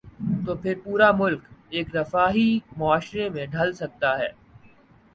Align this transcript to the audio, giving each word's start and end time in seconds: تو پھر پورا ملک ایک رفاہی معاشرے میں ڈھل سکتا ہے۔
تو 0.45 0.55
پھر 0.55 0.75
پورا 0.83 1.09
ملک 1.11 1.41
ایک 1.69 1.95
رفاہی 1.95 2.49
معاشرے 2.77 3.29
میں 3.29 3.45
ڈھل 3.45 3.73
سکتا 3.73 4.17
ہے۔ 4.19 4.29